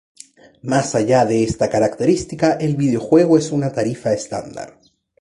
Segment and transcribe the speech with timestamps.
[0.63, 4.79] Más allá de esta característica, el videojuego es una tarifa estándar".